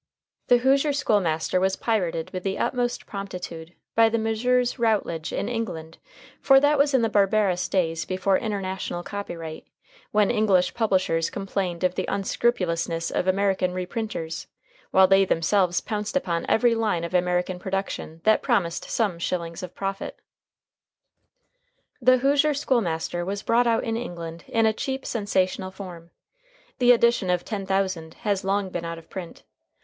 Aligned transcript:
"The 0.47 0.57
Hoosier 0.57 0.93
School 0.93 1.19
Master" 1.21 1.59
was 1.59 1.75
pirated 1.75 2.31
with 2.31 2.41
the 2.41 2.57
utmost 2.57 3.05
promptitude 3.05 3.75
by 3.93 4.09
the 4.09 4.17
Messrs. 4.17 4.79
Routledge, 4.79 5.31
in 5.31 5.47
England, 5.47 5.99
for 6.41 6.59
that 6.59 6.79
was 6.79 6.95
in 6.95 7.03
the 7.03 7.07
barbarous 7.07 7.69
days 7.69 8.03
before 8.03 8.39
international 8.39 9.03
copyright, 9.03 9.67
when 10.09 10.31
English 10.31 10.73
publishers 10.73 11.29
complained 11.29 11.83
of 11.83 11.93
the 11.93 12.07
unscrupulousness 12.07 13.11
of 13.11 13.27
American 13.27 13.75
reprinters, 13.75 14.47
while 14.89 15.05
they 15.07 15.23
themselves 15.23 15.81
pounced 15.81 16.17
upon 16.17 16.47
every 16.49 16.73
line 16.73 17.03
of 17.03 17.13
American 17.13 17.59
production 17.59 18.21
that 18.23 18.41
promised 18.41 18.89
some 18.89 19.19
shillings 19.19 19.61
of 19.61 19.75
profit. 19.75 20.19
"The 22.01 22.17
Hoosier 22.17 22.55
School 22.55 22.81
Master" 22.81 23.23
was 23.23 23.43
brought 23.43 23.67
out 23.67 23.83
in 23.83 23.95
England 23.95 24.45
in 24.47 24.65
a 24.65 24.73
cheap, 24.73 25.05
sensational 25.05 25.69
form. 25.69 26.09
The 26.79 26.91
edition 26.91 27.29
of 27.29 27.45
ten 27.45 27.67
thousand 27.67 28.15
has 28.25 28.43
long 28.43 28.71
been 28.71 28.83
out 28.83 28.97
of 28.97 29.07
print. 29.07 29.43